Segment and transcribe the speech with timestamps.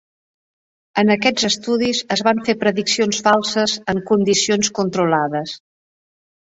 [1.01, 5.59] En aquests estudis es van fer prediccions falses en condicions controlades.